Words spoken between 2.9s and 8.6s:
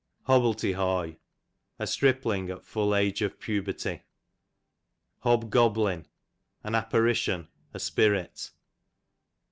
age of puberty. Hobgoblin, an apparition, a spirit.